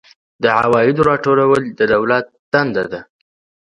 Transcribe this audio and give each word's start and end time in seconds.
د 0.43 0.45
عوایدو 0.61 1.07
راټولول 1.09 1.61
د 1.79 1.79
دولت 1.93 2.25
دنده 2.51 2.83
ده 2.91 3.01